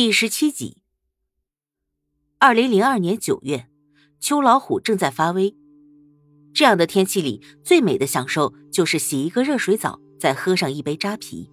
[0.00, 0.76] 第十七集。
[2.38, 3.66] 二零零二年九月，
[4.20, 5.56] 秋老虎正在发威。
[6.54, 11.50] 这样的天气里，最美的享受就是洗一个热水澡，再喝上一杯扎啤。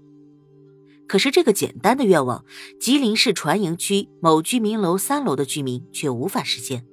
[1.07, 2.45] 可是，这个简单的愿望，
[2.79, 6.85] 吉林市船营区某居民楼三楼的居民却无法实现。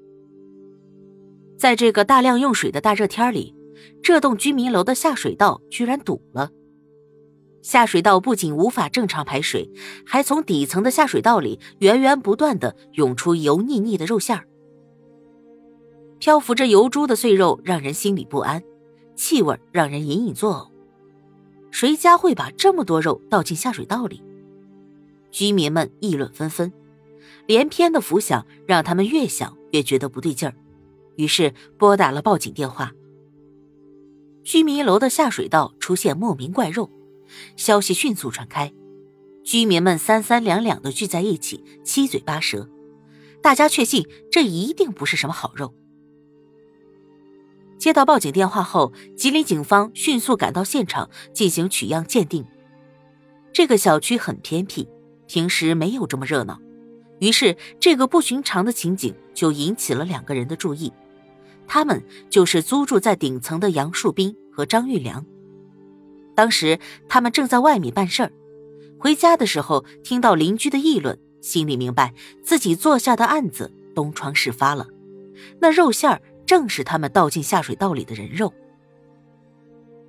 [1.59, 3.55] 在这个大量用水的大热天里，
[4.03, 6.51] 这栋居民楼的下水道居然堵了。
[7.63, 9.71] 下水道不仅无法正常排水，
[10.05, 14.47] 还从底层的下水道里源源不断的涌出油腻腻的肉馅儿。
[16.19, 18.63] 漂浮着油珠的碎肉让人心里不安，
[19.15, 20.71] 气味让人隐隐作呕。
[21.71, 24.23] 谁家会把这么多肉倒进下水道里？
[25.31, 26.73] 居民们议论纷纷，
[27.47, 30.55] 连篇的浮想让他们越想越觉得不对劲儿，
[31.17, 32.93] 于是拨打了报警电话。
[34.45, 36.91] 居民楼的下水道出现莫名怪肉。
[37.57, 38.73] 消息迅速传开，
[39.45, 42.69] 居民们三三两两的聚在一起，七嘴八舌。
[43.41, 45.75] 大家确信这一定不是什么好肉。
[47.79, 52.45] 接到报警电话后，吉林警方迅速赶到现场进行取样鉴定。
[53.53, 54.89] 这个小区很偏僻，
[55.27, 56.61] 平时没有这么热闹，
[57.19, 60.93] 于是这个不寻常的情景就引起了两个人的注意。
[61.67, 65.27] 他们就是租住在顶层的杨树斌和张玉良。
[66.35, 68.33] 当时他们正在外面办事儿，
[68.99, 74.87] 回家的时候听到邻居的议论，心里明白自己做下的案子东窗事发了。
[75.61, 78.53] 那肉馅儿正是他们倒进下水道里的人肉。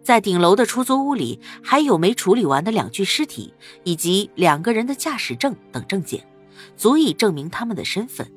[0.04, 6.28] 在顶楼的出租屋里，还有没处理完的两具尸体，以及两个人的驾驶证等证件，
[6.76, 8.30] 足以证明他们的身份。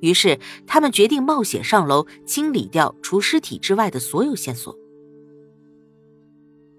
[0.00, 4.74] 于是他们决定冒险上楼清理掉除尸体之外的所有线索。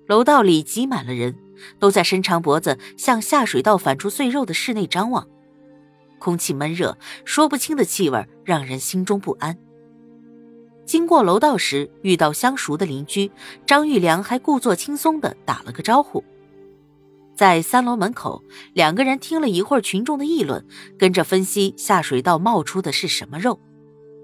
[0.07, 1.35] 楼道里挤满了人，
[1.79, 5.27] 都在伸长脖子向下水道反出碎肉的室内张望。
[6.19, 9.57] 空气闷热，说不清的气味让人心中不安。
[10.85, 13.29] 经过楼道时，遇到相熟的邻居
[13.65, 16.23] 张玉良，还故作轻松地打了个招呼。
[17.35, 18.41] 在三楼门口，
[18.73, 20.65] 两个人听了一会儿群众的议论，
[20.97, 23.59] 跟着分析下水道冒出的是什么肉。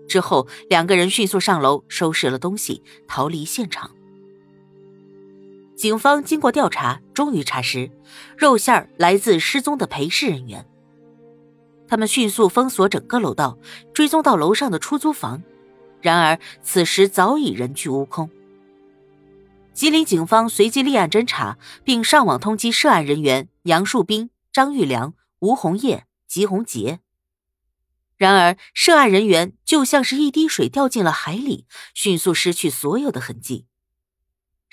[0.07, 3.91] 之后，两个人迅速上楼收拾了东西，逃离现场。
[5.75, 7.91] 警方经过调查，终于查实
[8.37, 10.67] 肉馅儿来自失踪的陪侍人员。
[11.87, 13.57] 他们迅速封锁整个楼道，
[13.93, 15.43] 追踪到楼上的出租房。
[16.01, 18.29] 然而此时早已人去屋空。
[19.73, 26.99] 吉林警方随即立案侦查，并上网通缉涉案人员杨树斌、张玉良、吴红叶、吉红杰。
[28.17, 33.65] 然而涉案人员就像是一滴水掉进了海里，迅速失去所有的痕迹。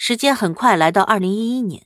[0.02, 1.82] 时间很快来到二零一一年，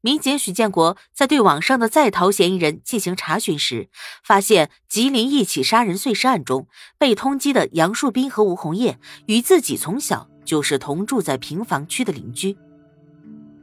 [0.00, 3.88] 民警许建国在对网上的在逃嫌疑人进行查询时，
[4.24, 6.66] 发现吉林一起杀人碎尸案中
[6.98, 12.56] 被通缉的杨树斌和吴红叶与自己从小就是同住在平房区的邻居，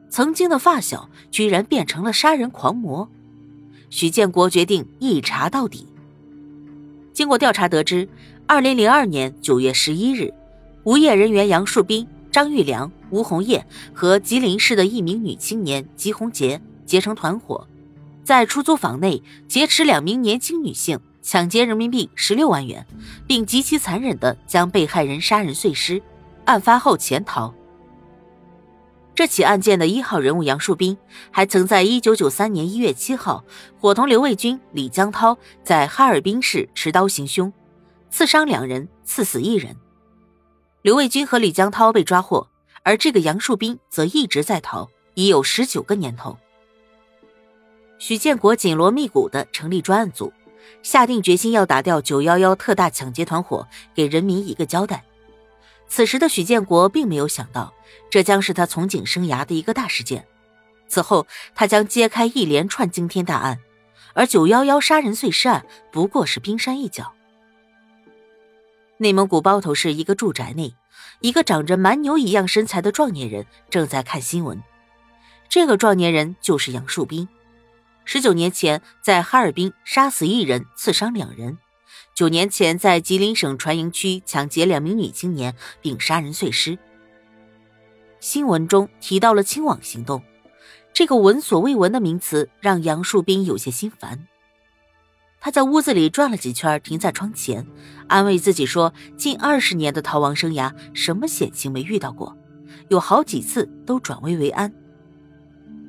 [0.10, 3.10] 曾经的发小居然变成了杀人狂魔。
[3.90, 5.86] 许建国决定一查到底。
[7.12, 8.08] 经过调查得知，
[8.48, 10.34] 二零零二年九月十一日，
[10.86, 12.08] 无业人员杨树斌。
[12.32, 17.68] 张玉良、吴红叶和吉林市的一名女青年吉红杰结成团伙，
[18.24, 22.86] 在出租房内劫持两名年轻女性，抢劫人民币十六万元，
[23.26, 26.02] 并极其残忍地将被害人杀人碎尸。
[26.46, 27.54] 案发后潜逃。
[29.16, 30.96] 这起案件的一号人物杨树斌，
[31.32, 33.44] 还曾在一九九三年一月七号
[33.80, 37.52] 伙同刘卫军、李江涛在哈尔滨市持刀行凶，
[38.12, 39.76] 刺伤两人，刺死一人。
[40.88, 42.48] 刘卫军和李江涛被抓获，
[42.84, 46.38] 而这个杨树斌则一直在逃，已有十九个年头。
[48.00, 50.32] 许建国紧锣密鼓地成立专案组，
[50.82, 55.04] 下定决心要打掉九幺幺特大抢劫团伙，给人民一个交代。
[55.90, 57.74] 此时的许建国并没有想到，
[58.10, 60.26] 这将是他从警生涯的一个大事件。
[60.88, 63.60] 此后，他将揭开一连串惊天大案，
[64.14, 67.12] 而九幺幺杀人碎尸案不过是冰山一角。
[69.00, 70.74] 内蒙古包头市一个住宅内，
[71.20, 74.62] 一个长着蛮牛一样身材的壮年人正在看新闻。
[75.48, 77.30] 这个壮年人就是杨树斌。
[78.06, 81.58] 十九年前在哈尔滨杀死一人，刺伤两人；
[82.16, 86.80] 九年前在吉林省船营区抢劫两名女青年，并杀人碎尸。
[88.20, 90.24] 新闻中提到了“清网行动”，
[90.92, 94.28] 这个闻所未闻的名词让杨树斌有些心烦。
[95.48, 97.66] 他在屋子里转了几圈，停在窗前，
[98.08, 102.38] 安慰自己说：“近二十年的逃亡生涯，什么险情没遇到过？
[102.90, 104.70] 有好几次都转危为安。”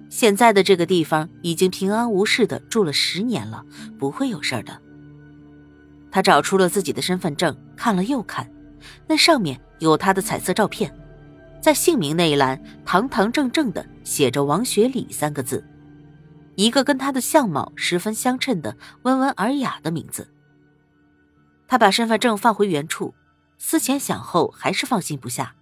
[0.08, 3.64] 现在的这个地方已经平安无事的住了十年了，
[3.98, 4.80] 不会有事的。
[6.12, 8.48] 他找出了自己的身份证，看了又看，
[9.08, 10.96] 那上面有他的彩色照片，
[11.60, 15.64] 在姓名那一栏堂堂正正的写着“王学礼”三个字，
[16.58, 20.28] 一个跟他的相貌十分相称的温文尔雅的名字。
[21.68, 23.14] 他把身份证放回原处，
[23.58, 25.54] 思前想后，还是放心不下。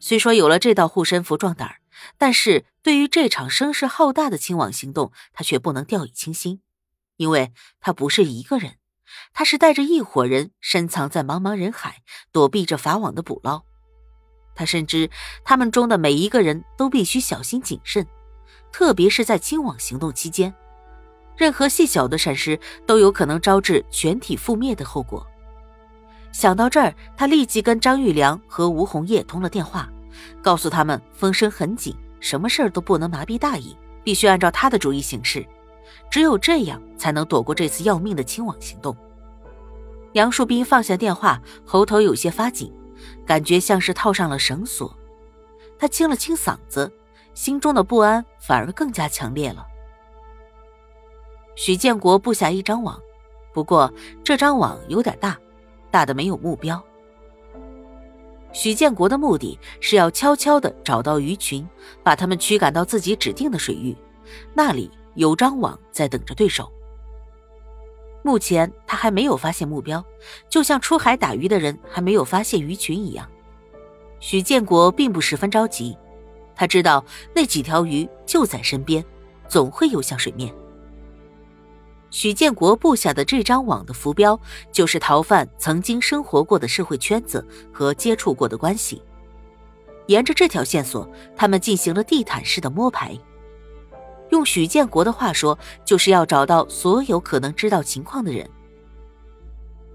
[0.00, 1.76] 虽说有了这道护身符壮胆，
[2.18, 6.62] 但是对于这场声势浩大的清网行动，他却不能掉以轻心，
[7.16, 8.74] 因为他不是一个人。
[9.32, 13.62] 他是带着一伙人深藏在茫茫人海，躲避着法网的捕捞。
[14.56, 15.08] 他深知
[15.44, 18.04] 他们中的每一个人都必须小心谨慎，
[18.72, 20.54] 特别是在清网行动期间，
[21.36, 25.26] 任何细小的闪失都有可能招致全体覆灭的后果。
[26.32, 29.90] 想到这儿，他立即跟张玉良和吴红叶通了电话，
[30.42, 35.44] 告诉他们风声很紧，什么事儿都不能麻痹大意，必须按照他的主意行事。
[36.10, 38.96] 只有这样，才能躲过这次要命的清网行动。
[40.12, 42.72] 杨树斌放下电话，喉头有些发紧，
[43.26, 44.96] 感觉像是套上了绳索。
[45.78, 46.92] 他清了清嗓子，
[47.38, 49.64] 心中的不安反而更加强烈了。
[51.54, 53.00] 许建国布下一张网，
[53.52, 53.94] 不过
[54.24, 55.38] 这张网有点大，
[55.88, 56.82] 大的没有目标。
[58.52, 61.64] 许建国的目的是要悄悄的找到鱼群，
[62.02, 63.96] 把他们驱赶到自己指定的水域，
[64.52, 64.90] 那里。
[65.14, 66.70] 有张网在等着对手。
[68.22, 70.04] 目前他还没有发现目标，
[70.48, 73.28] 就像出海打鱼的人还没有发现鱼群一样。
[74.20, 75.98] 许建国并不十分着急，
[76.58, 77.02] 他知道
[77.32, 79.02] 那几条鱼就在身边，
[79.48, 80.52] 总会游向水面。
[82.10, 84.38] 许建国布下的这张网的浮标，
[84.72, 89.00] 就是逃犯曾经生活过的社会圈子和接触过的关系。
[90.08, 93.16] 沿着这条线索，他们进行了地毯式的摸排。
[94.30, 98.48] 用许建国的话说，就是要找到所有可能知道情况的人。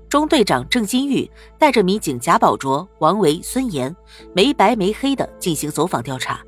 [0.07, 3.93] 中队长郑金玉带着民警贾宝卓、王维、孙岩，
[4.33, 6.39] 没白没黑的进行走访调查，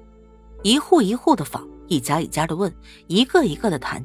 [0.65, 2.73] 一户一户的访，一家一家的问，
[3.05, 4.03] 一个一个的谈。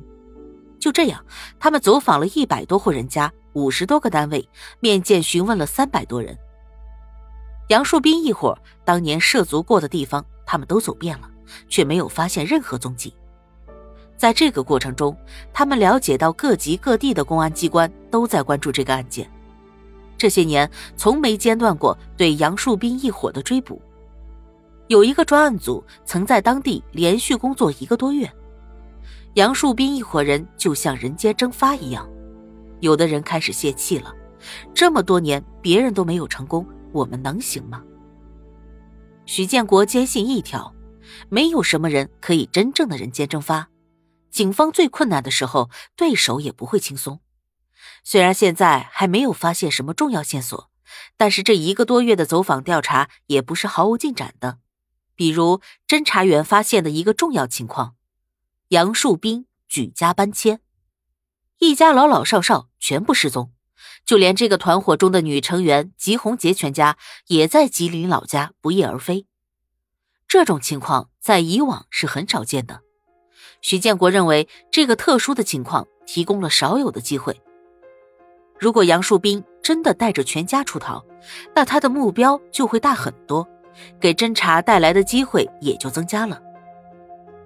[0.79, 1.25] 就这样，
[1.59, 4.47] 他们走访了一百多户人家，五十多个单位，
[4.79, 6.37] 面见询问了三百多人。
[7.69, 8.55] 杨树斌一伙
[8.85, 11.31] 当年涉足过的地方，他们都走遍了，
[11.67, 13.15] 却没有发现任何踪迹。
[14.19, 15.17] 在这个过程中，
[15.55, 19.27] 他们了解到各级各地的公安机关都在关注这个案件，
[20.19, 23.81] 这些年从没间断过对杨树斌一伙的追捕。
[24.91, 28.29] 有一个专案组曾在当地连续工作一个多月，
[29.35, 32.11] 杨树斌一伙人就像人间蒸发一样，
[32.81, 34.13] 有的人开始泄气了。
[34.75, 37.85] 这么多年别人都没有成功，我们能行吗？
[39.27, 40.75] 许建国坚信一条：
[41.29, 43.69] 没有什么人可以真正的人间蒸发。
[44.29, 47.21] 警方最困难的时候，对手也不会轻松。
[48.03, 50.69] 虽然现在还没有发现什么重要线索，
[51.17, 54.59] 但是这一个多月的走访调查也不是毫无进展的。
[55.21, 57.95] 比如侦查员发现的一个重要情况：
[58.69, 60.63] 杨树斌举家搬迁，
[61.59, 63.53] 一家老老少少全部失踪，
[64.07, 66.97] 就连这个团伙中的女成员吉红杰全家
[67.27, 69.27] 也在吉林老家不翼而飞。
[70.27, 72.81] 这种情况在以往是很少见的。
[73.61, 77.39] 徐建国认为，这个特殊的情况提供了少有的机会。
[78.59, 81.05] 如果杨树斌真的带着全家出逃，
[81.55, 83.47] 那他的目标就会大很多，
[84.01, 86.41] 给侦查带来的机会也就增加了。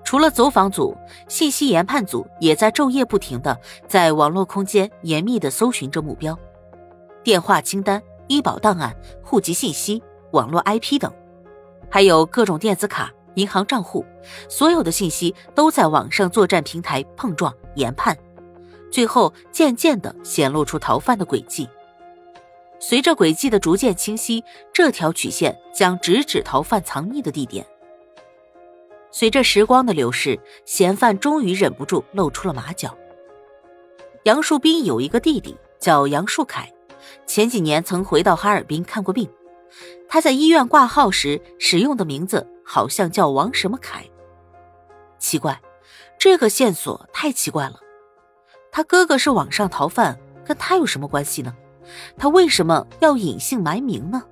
[0.04, 0.96] 除了走访组，
[1.28, 6.38] 信息研判组也在昼夜不停的在网络空间严密的搜寻着目标，
[7.22, 11.12] 电话清单、医保档案、户籍信息、网络 IP 等，
[11.90, 13.12] 还有各种电子卡。
[13.36, 14.06] 银行账户，
[14.48, 18.16] 所有的信息都在网上作战平台碰撞研判，
[18.92, 21.68] 最后渐渐的显露出逃犯的轨迹。
[22.78, 27.66] 随着轨迹的逐渐清晰，这条曲线将直指逃犯藏匿的地点。
[29.10, 32.96] 随着时光的流逝，嫌犯终于忍不住露出了马脚。
[34.24, 36.72] 杨树斌有一个弟弟叫杨树凯，
[37.26, 39.28] 前几年曾回到哈尔滨看过病。
[40.08, 42.48] 他在医院挂号时使用的名字。
[42.66, 44.08] 好像叫王什么凯，
[45.18, 45.60] 奇怪，
[46.18, 47.78] 这个线索太奇怪了。
[48.72, 51.54] 他哥哥是网上逃犯，跟他有什么关系呢？
[52.16, 54.22] 他为什么要隐姓埋名呢？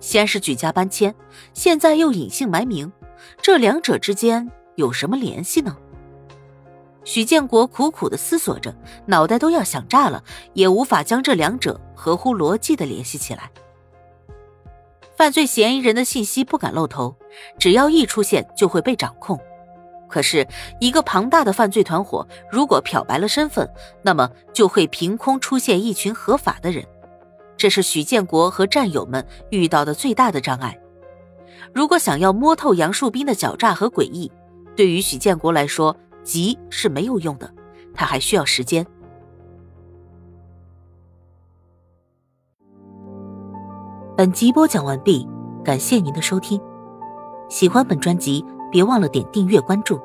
[0.00, 1.14] 先是举家搬迁，
[1.52, 2.90] 现在又隐姓埋名，
[3.42, 5.76] 这两者之间有什么联系呢？
[7.04, 8.74] 许建国苦苦的思索着，
[9.06, 13.50] 脑袋都要想炸了，也无法将这两者合乎逻辑的联系起来。
[15.16, 17.14] 犯罪嫌疑人的信息不敢露头，
[17.58, 19.38] 只要一出现就会被掌控。
[20.10, 20.46] 可是，
[20.80, 23.66] 一个庞大的犯罪团伙如果漂白了身份，
[24.02, 26.84] 那么就会凭空出现一群合法的人。
[27.56, 30.76] 这是许建国和战友们遇到的最大的障碍。
[31.72, 34.30] 如果想要摸透杨树斌的狡诈和诡异，
[34.74, 37.52] 对于许建国来说，急是没有用的，
[37.94, 38.84] 他还需要时间。
[44.16, 45.26] 本集播讲完毕，
[45.64, 46.60] 感谢您的收听。
[47.48, 50.00] 喜欢本专辑，别忘了点订阅关注。